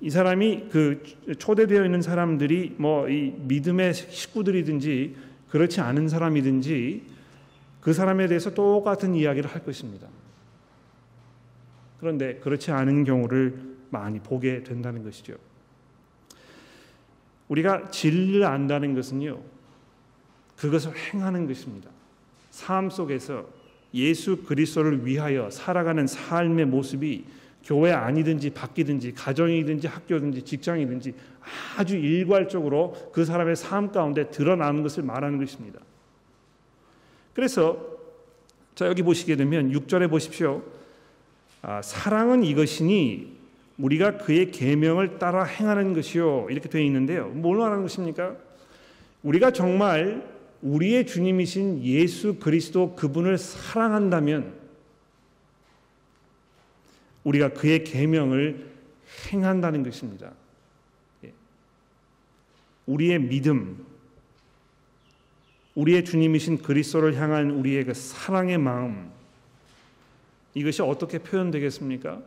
[0.00, 1.02] 이 사람이 그
[1.38, 5.16] 초대되어 있는 사람들이 뭐 이 믿음의 식구들이든지
[5.48, 7.02] 그렇지 않은 사람이든지
[7.80, 10.08] 그 사람에 대해서 똑같은 이야기를 할 것입니다.
[12.00, 15.36] 그런데 그렇지 않은 경우를 많이 보게 된다는 것이죠.
[17.48, 19.40] 우리가 진리를 안다는 것은요,
[20.56, 21.90] 그것을 행하는 것입니다.
[22.50, 23.48] 삶 속에서
[23.94, 27.24] 예수 그리스도를 위하여 살아가는 삶의 모습이
[27.66, 31.14] 교회 아니든지 밖이든지 가정이든지 학교든지 직장이든지
[31.76, 35.80] 아주 일괄적으로 그 사람의 삶 가운데 드러나는 것을 말하는 것입니다.
[37.34, 37.84] 그래서
[38.76, 40.62] 자 여기 보시게 되면 6절에 보십시오.
[41.62, 43.34] 아, 사랑은 이것이니
[43.78, 47.26] 우리가 그의 계명을 따라 행하는 것이요 이렇게 되어 있는데요.
[47.28, 48.36] 뭘 말하는 것입니까?
[49.24, 50.24] 우리가 정말
[50.62, 54.54] 우리의 주님이신 예수 그리스도 그분을 사랑한다면
[57.26, 58.70] 우리가 그의 계명을
[59.32, 60.32] 행한다는 것입니다.
[61.24, 61.32] 예.
[62.86, 63.84] 우리의 믿음,
[65.74, 69.10] 우리의 주님이신 그리스도를 향한 우리의 그 사랑의 마음
[70.54, 72.22] 이것이 어떻게 표현되겠습니까?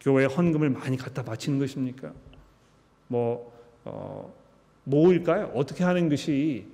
[0.00, 2.12] 교회 헌금을 많이 갖다 바치는 것입니까?
[3.08, 3.52] 뭐
[3.84, 4.32] 어,
[4.84, 5.50] 뭐일까요?
[5.54, 6.66] 어떻게 하는 것이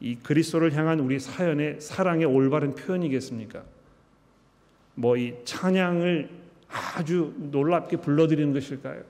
[0.00, 3.64] 이 그리스도를 향한 우리 사연의 사랑의 올바른 표현이겠습니까?
[4.96, 6.28] 뭐 이 찬양을
[6.68, 9.02] 아주 놀랍게 불러드리는 것일까요?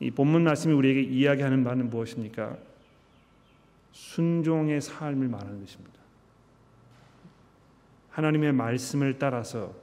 [0.00, 2.56] 이 본문 말씀이 우리에게 이야기하는 바는 무엇입니까?
[3.92, 5.98] 순종의 삶을 말하는 것입니다.
[8.10, 9.74] 하나님의 말씀을 따라서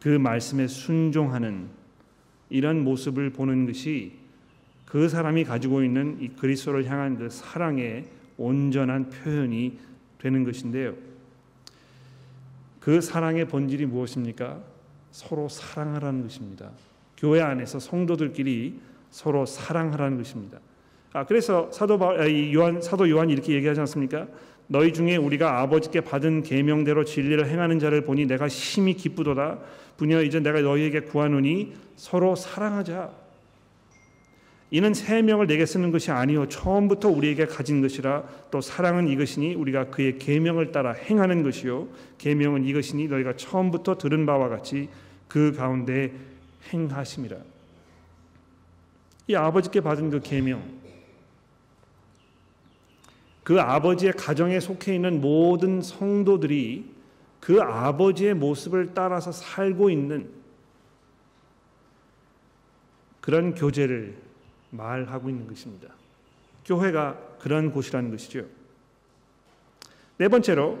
[0.00, 1.68] 그 말씀에 순종하는
[2.50, 4.18] 이런 모습을 보는 것이
[4.84, 9.78] 그 사람이 가지고 있는 이 그리스도를 향한 그 사랑의 온전한 표현이
[10.18, 10.94] 되는 것인데요.
[12.80, 14.60] 그 사랑의 본질이 무엇입니까?
[15.10, 16.70] 서로 사랑하라는 것입니다.
[17.16, 18.78] 교회 안에서 성도들끼리
[19.10, 20.58] 서로 사랑하라는 것입니다.
[21.12, 21.98] 아 그래서 사도
[22.54, 24.26] 요한 사도 요한이 이렇게 얘기하지 않습니까?
[24.68, 29.58] 너희 중에 우리가 아버지께 받은 계명대로 진리를 행하는 자를 보니 내가 심히 기쁘도다.
[29.96, 33.25] 부녀 이제 내가 너희에게 구하노니 서로 사랑하자.
[34.70, 39.90] 이는 세 명을 내게 쓰는 것이 아니요 처음부터 우리에게 가진 것이라 또 사랑은 이것이니 우리가
[39.90, 44.88] 그의 계명을 따라 행하는 것이요 계명은 이것이니 너희가 처음부터 들은 바와 같이
[45.28, 46.12] 그 가운데
[46.72, 47.36] 행하심이라.
[49.28, 50.62] 이 아버지께 받은 그 계명
[53.42, 56.96] 그 아버지의 가정에 속해 있는 모든 성도들이
[57.38, 60.28] 그 아버지의 모습을 따라서 살고 있는
[63.20, 64.25] 그런 교제를
[64.70, 65.88] 말하고 있는 것입니다.
[66.64, 68.44] 교회가 그런 곳이라는 것이죠.
[70.18, 70.78] 네 번째로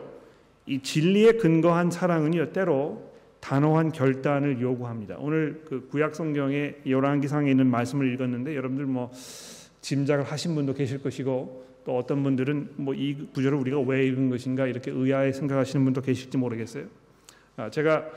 [0.66, 5.16] 이 진리에 근거한 사랑은요 때로 단호한 결단을 요구합니다.
[5.18, 9.12] 오늘 그 구약 성경의 열왕기상에 있는 말씀을 읽었는데 여러분들 뭐
[9.80, 14.66] 짐작을 하신 분도 계실 것이고 또 어떤 분들은 뭐 이 구절을 우리가 왜 읽은 것인가
[14.66, 16.86] 이렇게 의아해 생각하시는 분도 계실지 모르겠어요.
[17.56, 18.10] 아, 제가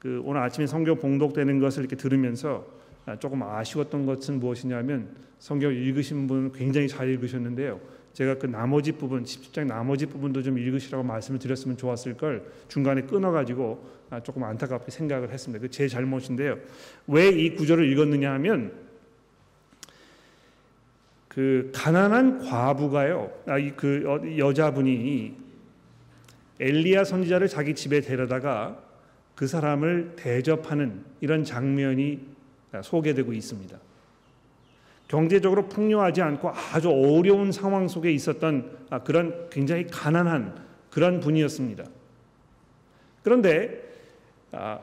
[0.00, 2.85] 그 오늘 아침에 성경 봉독되는 것을 이렇게 들으면서 아,
[3.20, 7.80] 조금 아쉬웠던 것은 무엇이냐면 성경 읽으신 분 굉장히 잘 읽으셨는데요.
[8.12, 13.96] 제가 그 나머지 부분 17장 나머지 부분도 좀 읽으시라고 말씀을 드렸으면 좋았을 걸 중간에 끊어가지고
[14.10, 15.60] 아, 조금 안타깝게 생각을 했습니다.
[15.60, 16.58] 그 제 잘못인데요.
[17.06, 18.72] 왜 이 구절을 읽었느냐 하면
[21.28, 23.30] 그 가난한 과부가요.
[23.46, 25.36] 아, 그 어, 여자분이
[26.58, 28.82] 엘리야 선지자를 자기 집에 데려다가
[29.34, 32.35] 그 사람을 대접하는 이런 장면이
[32.82, 33.78] 소개되고 있습니다.
[35.08, 41.84] 경제적으로 풍요하지 않고 아주 어려운 상황 속에 있었던 아, 그런 굉장히 가난한 그런 분이었습니다.
[43.22, 43.82] 그런데
[44.52, 44.80] 아,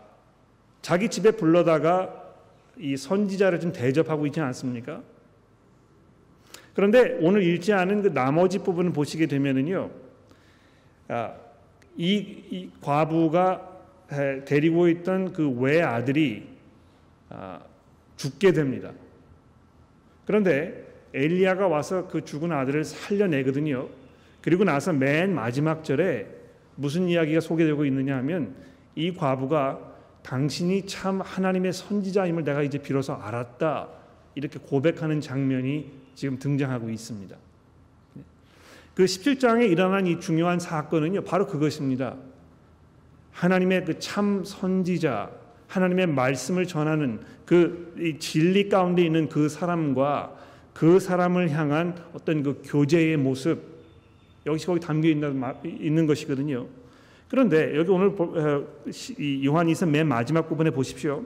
[0.81, 2.21] 자기 집에 불러다가
[2.77, 5.01] 이 선지자를 좀 대접하고 있지 않습니까?
[6.73, 9.91] 그런데 오늘 읽지 않은 그 나머지 부분을 보시게 되면은요,
[11.09, 11.33] 아,
[11.97, 12.15] 이,
[12.49, 13.69] 이 과부가
[14.45, 16.47] 데리고 있던 그 외 아들이
[17.29, 17.59] 아,
[18.17, 18.91] 죽게 됩니다.
[20.25, 23.89] 그런데 엘리야가 와서 그 죽은 아들을 살려내거든요.
[24.41, 26.27] 그리고 나서 맨 마지막 절에
[26.75, 28.55] 무슨 이야기가 소개되고 있느냐 하면
[28.95, 33.89] 이 과부가 당신이 참 하나님의 선지자임을 내가 이제 비로소 알았다.
[34.35, 37.35] 이렇게 고백하는 장면이 지금 등장하고 있습니다.
[38.95, 41.23] 그 17장에 일어난 이 중요한 사건은요.
[41.23, 42.15] 바로 그것입니다.
[43.31, 45.31] 하나님의 그 참 선지자,
[45.73, 50.35] 하나님의 말씀을 전하는 그 진리 가운데 있는 그 사람과
[50.73, 53.59] 그 사람을 향한 어떤 그 교제의 모습
[54.45, 56.67] 여기서 거기 담겨 있는 것이거든요.
[57.27, 58.67] 그런데 여기 오늘 어,
[59.43, 61.23] 요한이서 맨 마지막 부분에 보십시오.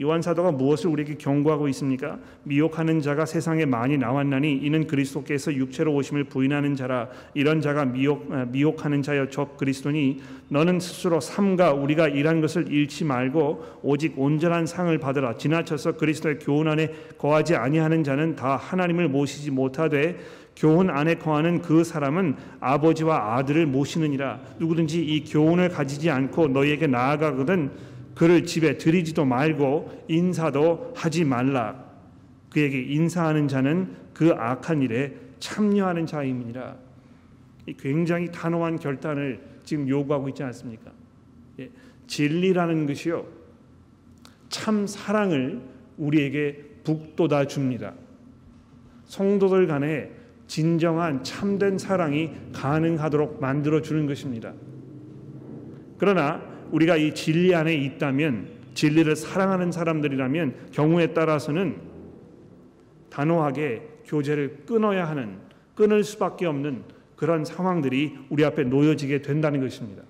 [0.00, 2.18] 요한 사도가 무엇을 우리에게 경고하고 있습니까?
[2.44, 7.08] 미혹하는 자가 세상에 많이 나왔나니 이는 그리스도께서 육체로 오심을 부인하는 자라.
[7.34, 13.04] 이런 자가 미혹 아, 미혹하는 자여 적 그리스도니 너는 스스로 삼가 우리가 일한 것을 잃지
[13.04, 15.36] 말고 오직 온전한 상을 받으라.
[15.36, 20.16] 지나쳐서 그리스도의 교훈 안에 거하지 아니하는 자는 다 하나님을 모시지 못하되
[20.54, 24.38] 교훈 안에 거하는 그 사람은 아버지와 아들을 모시느니라.
[24.60, 31.84] 누구든지 이 교훈을 가지지 않고 너희에게 나아가거든 그를 집에 들이지도 말고 인사도 하지 말라.
[32.50, 36.76] 그에게 인사하는 자는 그 악한 일에 참여하는 자임이니라.
[37.78, 40.90] 굉장히 단호한 결단을 지금 요구하고 있지 않습니까?
[41.60, 41.70] 예,
[42.08, 43.24] 진리라는 것이요
[44.48, 45.60] 참 사랑을
[45.96, 47.94] 우리에게 북돋아 줍니다.
[49.04, 50.10] 성도들 간에
[50.48, 54.54] 진정한 참된 사랑이 가능하도록 만들어 주는 것입니다.
[55.98, 61.76] 그러나 우리가 이 진리 안에 있다면 진리를 사랑하는 사람들이라면 경우에 따라서는
[63.10, 65.38] 단호하게 교제를 끊어야 하는
[65.74, 66.84] 끊을 수밖에 없는
[67.16, 70.02] 그런 상황들이 우리 앞에 놓여지게 된다는 것입니다.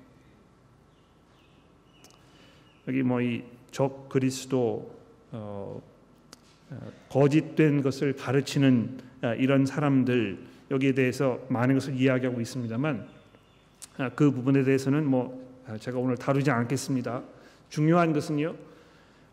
[2.86, 4.90] 여기 뭐 이 적 그리스도
[5.30, 5.80] 어,
[6.70, 10.38] 어, 거짓된 것을 가르치는 어, 이런 사람들
[10.70, 13.06] 여기에 대해서 많은 것을 이야기하고 있습니다만
[13.98, 17.22] 아, 그 부분에 대해서는 뭐 아, 제가 오늘 다루지 않겠습니다.
[17.68, 18.54] 중요한 것은요.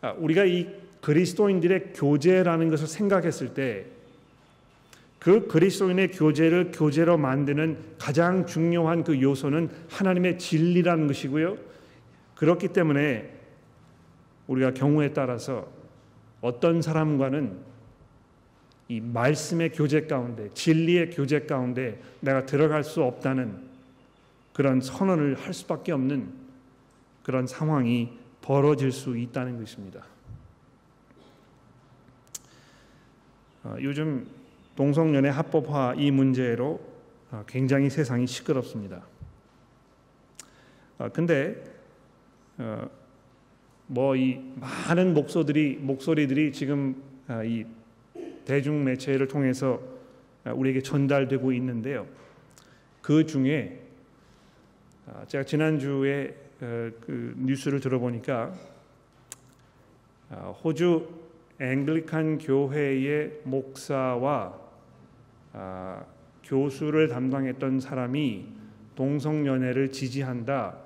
[0.02, 0.68] 아, 우리가 이
[1.02, 3.96] 그리스도인들의 교제라는 것을 생각했을 때
[5.26, 11.58] 그 그리스도인의 교제를 교제로 만드는 가장 중요한 그 요소는 하나님의 진리라는 것이고요.
[12.36, 13.34] 그렇기 때문에
[14.46, 15.68] 우리가 경우에 따라서
[16.42, 17.58] 어떤 사람과는
[18.88, 23.65] 이 말씀의 교제 가운데 진리의 교제 가운데 내가 들어갈 수 없다는
[24.56, 26.32] 그런 선언을 할 수밖에 없는
[27.24, 30.06] 그런 상황이 벌어질 수 있다는 것입니다.
[33.66, 34.26] 어, 요즘
[34.78, 36.80] 동성연애 합법화 이 문제로
[37.32, 39.04] 어, 굉장히 세상이 시끄럽습니다.
[41.00, 41.62] 어, 근데
[43.88, 47.04] 뭐 이 많은 목소들이 목소리들이 지금
[47.44, 47.66] 이
[48.46, 49.82] 대중 매체를 통해서
[50.46, 52.08] 우리에게 전달되고 있는데요.
[53.02, 53.85] 그 중에 아,
[55.28, 58.54] 제가 지난주에 어, 그 뉴스를 들어보니까
[60.32, 61.08] 아, 호주
[61.60, 64.60] 앵글리칸 교회의 목사와
[65.54, 66.04] 아,
[66.44, 68.48] 교수를 담당했던 사람이
[68.96, 70.78] 동성연애를 지지한다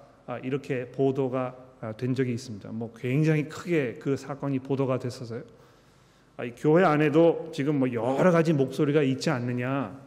[0.43, 1.55] 이렇게 보도가
[1.97, 2.72] 된 적이 있습니다.
[2.72, 5.43] 뭐 굉장히 크게 그 사건이 보도가 됐어서요.
[6.57, 9.99] 교회 안에도 지금 뭐 여러 가지 목소리가 있지 않느냐.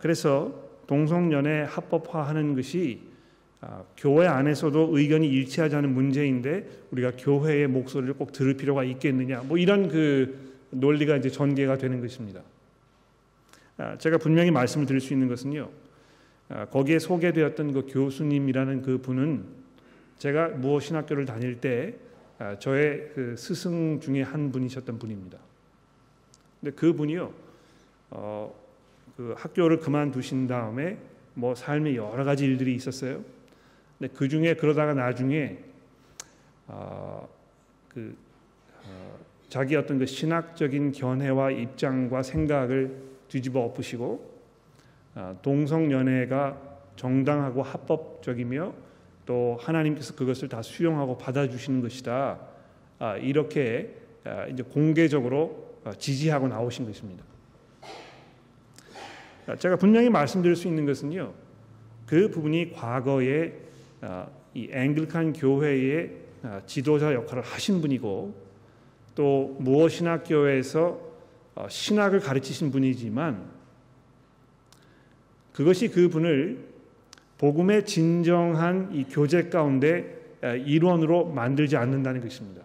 [0.00, 3.02] 그래서 동성연애 합법화하는 것이
[3.60, 9.58] 아, 교회 안에서도 의견이 일치하지 않은 문제인데 우리가 교회의 목소리를 꼭 들을 필요가 있겠느냐 뭐
[9.58, 12.42] 이런 그 논리가 이제 전개가 되는 것입니다.
[13.76, 15.68] 아, 제가 분명히 말씀을 드릴 수 있는 것은요.
[16.48, 19.44] 아, 거기에 소개되었던 그 교수님이라는 그 분은
[20.18, 21.94] 제가 무엇 신학교를 다닐 때
[22.38, 25.38] 아, 저의 그 스승 중에 한 분이셨던 분입니다.
[26.60, 27.32] 근데 그 분이요,
[28.10, 28.54] 어,
[29.18, 30.96] 그 학교를 그만두신 다음에
[31.34, 33.24] 뭐 삶의 여러 가지 일들이 있었어요.
[33.98, 35.58] 근데 그 중에 그러다가 나중에
[36.68, 37.28] 어,
[37.88, 38.16] 그
[38.84, 42.96] 어, 자기 어떤 그 신학적인 견해와 입장과 생각을
[43.26, 44.38] 뒤집어 엎으시고
[45.16, 46.56] 어, 동성 연애가
[46.94, 48.72] 정당하고 합법적이며
[49.26, 52.38] 또 하나님께서 그것을 다 수용하고 받아주시는 것이다.
[53.00, 57.24] 아, 이렇게 아, 이제 공개적으로 어, 지지하고 나오신 것입니다.
[59.56, 61.32] 제가 분명히 말씀드릴 수 있는 것은요.
[62.06, 63.52] 그 부분이 과거에
[64.00, 66.10] 아, 이 앵글칸 교회의
[66.42, 68.34] 아, 지도자 역할을 하신 분이고
[69.14, 71.00] 또 무엇 신학교에서
[71.54, 73.50] 어, 신학을 가르치신 분이지만
[75.52, 76.68] 그것이 그 분을
[77.38, 82.62] 복음의 진정한 이 교제 가운데 아, 일원으로 만들지 않는다는 것입니다.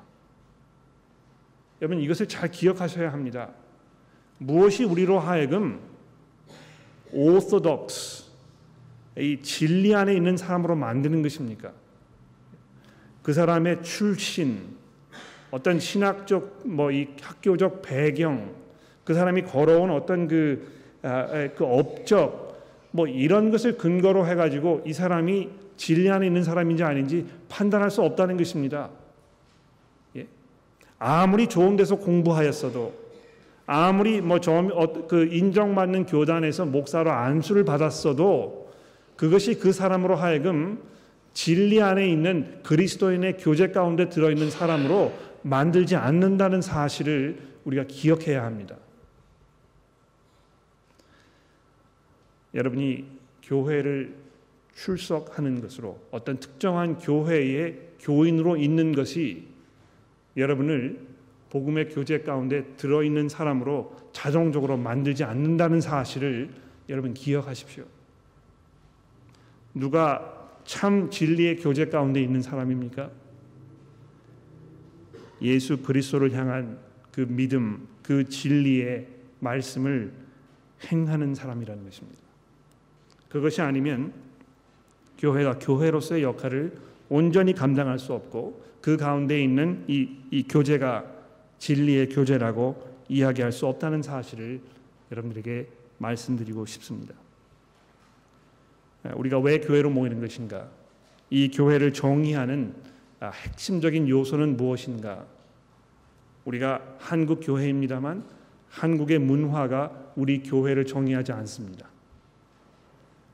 [1.82, 3.50] 여러분 이것을 잘 기억하셔야 합니다.
[4.38, 5.93] 무엇이 우리로 하여금
[7.14, 8.24] 오소독스
[9.20, 11.72] 이 진리 안에 있는 사람으로 만드는 것입니까?
[13.22, 14.76] 그 사람의 출신,
[15.52, 18.54] 어떤 신학적 뭐 이 학교적 배경,
[19.04, 20.68] 그 사람이 걸어온 어떤 그,
[21.04, 22.44] 아, 그 업적
[22.92, 28.38] 뭐 이런 것을 근거로 해가지고 이 사람이 진리 안에 있는 사람인지 아닌지 판단할 수 없다는
[28.38, 28.90] 것입니다.
[30.16, 30.28] 예?
[31.00, 33.03] 아무리 좋은 데서 공부하였어도
[33.66, 38.72] 아무리 뭐그 어, 인정받는 교단에서 목사로 안수를 받았어도
[39.16, 40.82] 그것이 그 사람으로 하여금
[41.34, 48.76] 진리 안에 있는 그리스도인의 교제 가운데 들어있는 사람으로 만들지 않는다는 사실을 우리가 기억해야 합니다.
[52.54, 53.06] 여러분이
[53.44, 54.16] 교회를
[54.76, 59.48] 출석하는 것으로 어떤 특정한 교회의 교인으로 있는 것이
[60.38, 61.13] 여러분을
[61.54, 66.50] 복음의 교제 가운데 들어있는 사람으로 자동적으로 만들지 않는다는 사실을
[66.90, 67.84] 여러분 기억하십시오.
[69.76, 73.12] 누가 참 진리의 교제 가운데 있는 사람입니까?
[75.44, 76.80] 예수 그리스도를 향한
[77.12, 79.08] 그 믿음, 그 진리의
[79.40, 80.12] 말씀을
[80.92, 82.20] 행하는 사람이라는 것입니다.
[83.30, 84.12] 그것이 아니면
[85.20, 86.76] 교회가 교회로서의 역할을
[87.10, 91.13] 온전히 감당할 수 없고 그 가운데 있는 이, 이 교제가
[91.64, 94.60] 진리의 교제라고 이야기할 수 없다는 사실을
[95.12, 95.66] 여러분들에게
[95.98, 97.16] 말씀드리고 싶습니다.
[99.14, 100.68] 우리가 왜 교회로 모이는 것인가?
[101.30, 102.74] 이 교회를 정의하는
[103.22, 105.26] 아, 핵심적인 요소는 무엇인가?
[106.44, 108.26] 우리가 한국 교회입니다만
[108.70, 111.88] 한국의 문화가 우리 교회를 정의하지 않습니다.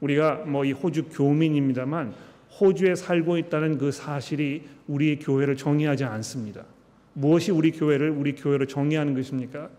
[0.02, 2.14] 우리가 뭐 이 호주 교민입니다만
[2.60, 6.64] 호주에 살고 있다는 그 사실이 우리 교회를 정의하지 않습니다.
[7.14, 9.70] 무엇이 우리 교회를 우리 교회로 정의하는 것입니까?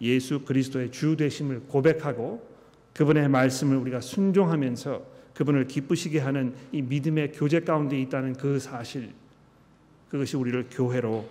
[0.00, 2.46] 예수 그리스도의 주 되심을 고백하고
[2.94, 9.12] 그분의 말씀을 우리가 순종하면서 그분을 기쁘시게 하는 이 믿음의 교제 가운데 있다는 그 사실
[10.08, 11.24] 그것이 우리를 교회로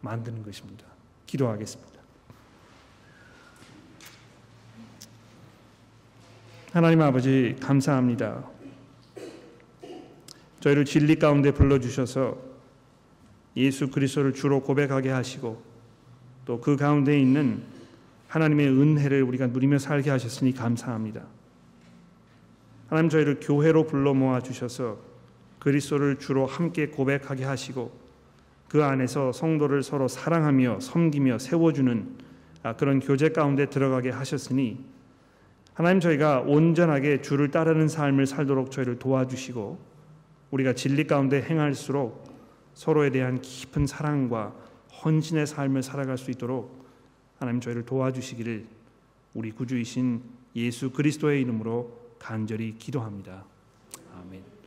[0.00, 0.84] 만드는 것입니다.
[1.26, 1.98] 기도하겠습니다.
[6.72, 8.44] 하나님 아버지 감사합니다.
[10.60, 12.47] 저희를 진리 가운데 불러 주셔서
[13.58, 15.62] 예수 그리스도를 주로 고백하게 하시고
[16.46, 17.60] 또 그 가운데 있는
[18.28, 21.22] 하나님의 은혜를 우리가 누리며 살게 하셨으니 감사합니다.
[22.88, 24.98] 하나님 저희를 교회로 불러 모아 주셔서
[25.58, 27.92] 그리스도를 주로 함께 고백하게 하시고
[28.68, 32.28] 그 안에서 성도를 서로 사랑하며 섬기며 세워주는
[32.62, 34.78] 아, 그런 교제 가운데 들어가게 하셨으니
[35.74, 39.78] 하나님 저희가 온전하게 주를 따르는 삶을 살도록 저희를 도와주시고
[40.50, 42.37] 우리가 진리 가운데 행할수록
[42.78, 44.54] 서로에 대한 깊은 사랑과
[45.04, 46.86] 헌신의 삶을 살아갈 수 있도록
[47.40, 48.66] 하나님 저희를 도와주시기를
[49.34, 50.22] 우리 구주이신
[50.54, 53.44] 예수 그리스도의 이름으로 간절히 기도합니다.
[54.14, 54.57] 아멘.